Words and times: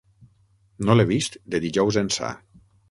No 0.89 0.95
l'he 0.97 1.07
vist 1.11 1.39
de 1.55 1.63
dijous 1.67 2.03
ençà. 2.05 2.37